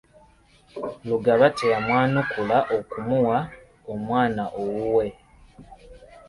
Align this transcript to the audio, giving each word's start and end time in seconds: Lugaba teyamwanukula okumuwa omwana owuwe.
Lugaba 1.07 1.45
teyamwanukula 1.57 2.57
okumuwa 2.77 3.37
omwana 3.93 4.43
owuwe. 4.61 5.05